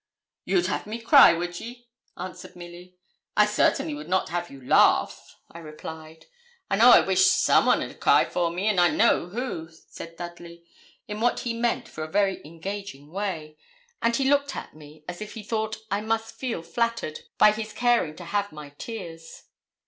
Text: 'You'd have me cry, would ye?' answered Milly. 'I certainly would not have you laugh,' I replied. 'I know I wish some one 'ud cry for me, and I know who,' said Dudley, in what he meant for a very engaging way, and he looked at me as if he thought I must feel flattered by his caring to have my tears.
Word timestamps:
'You'd 0.45 0.65
have 0.65 0.87
me 0.87 0.99
cry, 0.99 1.33
would 1.33 1.59
ye?' 1.59 1.87
answered 2.17 2.55
Milly. 2.55 2.97
'I 3.37 3.45
certainly 3.45 3.93
would 3.93 4.09
not 4.09 4.29
have 4.29 4.49
you 4.49 4.59
laugh,' 4.67 5.35
I 5.51 5.59
replied. 5.59 6.25
'I 6.71 6.75
know 6.77 6.89
I 6.89 7.01
wish 7.01 7.25
some 7.27 7.67
one 7.67 7.83
'ud 7.83 7.99
cry 7.99 8.25
for 8.25 8.49
me, 8.49 8.65
and 8.65 8.81
I 8.81 8.87
know 8.89 9.27
who,' 9.27 9.69
said 9.71 10.15
Dudley, 10.15 10.65
in 11.07 11.21
what 11.21 11.41
he 11.41 11.53
meant 11.53 11.87
for 11.87 12.03
a 12.03 12.07
very 12.11 12.43
engaging 12.43 13.11
way, 13.11 13.59
and 14.01 14.15
he 14.15 14.27
looked 14.27 14.55
at 14.55 14.75
me 14.75 15.03
as 15.07 15.21
if 15.21 15.35
he 15.35 15.43
thought 15.43 15.77
I 15.91 16.01
must 16.01 16.33
feel 16.33 16.63
flattered 16.63 17.19
by 17.37 17.51
his 17.51 17.71
caring 17.71 18.15
to 18.15 18.25
have 18.25 18.51
my 18.51 18.71
tears. 18.79 19.43